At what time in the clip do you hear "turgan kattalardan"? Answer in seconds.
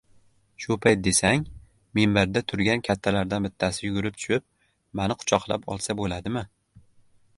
2.53-3.45